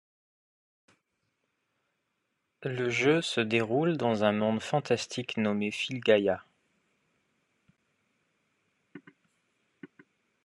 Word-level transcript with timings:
Le 2.63 2.89
jeu 2.89 3.21
se 3.21 3.39
déroule 3.39 3.97
dans 3.97 4.23
un 4.23 4.31
monde 4.31 4.59
fantastique 4.59 5.37
nommé 5.37 5.69
Filgaia. 5.69 6.43